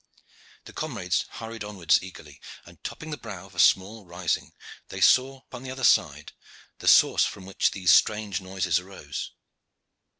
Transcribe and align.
The 0.65 0.73
comrades 0.73 1.25
hurried 1.29 1.63
onwards 1.63 2.01
eagerly, 2.01 2.41
and 2.65 2.83
topping 2.83 3.11
the 3.11 3.17
brow 3.19 3.45
of 3.45 3.53
a 3.53 3.59
small 3.59 4.03
rising 4.03 4.51
they 4.87 4.99
saw 4.99 5.41
upon 5.43 5.61
the 5.61 5.69
other 5.69 5.83
side 5.83 6.33
the 6.79 6.87
source 6.87 7.23
from 7.25 7.45
which 7.45 7.69
these 7.69 7.93
strange 7.93 8.41
noises 8.41 8.79
arose. 8.79 9.31